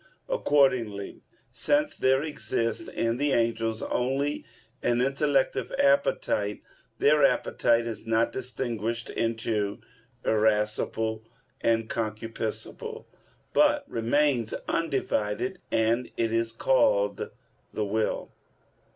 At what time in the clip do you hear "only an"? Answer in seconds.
3.83-4.99